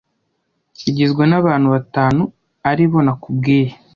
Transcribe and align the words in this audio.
igizwe 0.89 1.23
n 1.27 1.33
abantu 1.39 1.67
batanu 1.75 2.21
aribo 2.69 2.97
nakubwiye 3.05 3.71